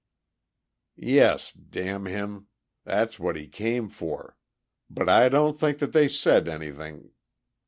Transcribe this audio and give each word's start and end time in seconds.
"Yes, 0.95 1.51
damn 1.51 2.07
him. 2.07 2.47
That's 2.85 3.19
what 3.19 3.35
he 3.35 3.47
came 3.47 3.87
for. 3.87 4.35
But 4.89 5.07
I 5.07 5.29
don't 5.29 5.59
think 5.59 5.77
that 5.77 5.93
they 5.93 6.07
said 6.07 6.47
anything...." 6.47 7.11